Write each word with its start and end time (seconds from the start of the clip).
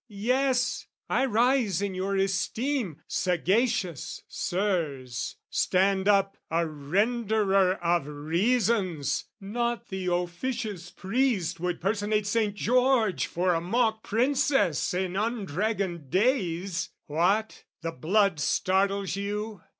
Yes, 0.25 0.87
I 1.11 1.25
rise 1.27 1.79
in 1.79 1.93
your 1.93 2.15
esteem, 2.15 3.03
sagacious 3.07 4.23
Sirs, 4.27 5.35
Stand 5.51 6.07
up 6.07 6.37
a 6.49 6.65
renderer 6.65 7.77
of 7.83 8.07
reasons, 8.07 9.25
not 9.39 9.89
The 9.89 10.07
officious 10.07 10.89
priest 10.89 11.59
would 11.59 11.79
personate 11.79 12.25
Saint 12.25 12.55
George 12.55 13.27
For 13.27 13.53
a 13.53 13.61
mock 13.61 14.01
Princess 14.01 14.91
in 14.95 15.13
undragoned 15.15 16.09
days, 16.09 16.89
What, 17.05 17.65
the 17.83 17.91
blood 17.91 18.39
startles 18.39 19.15
you? 19.15 19.61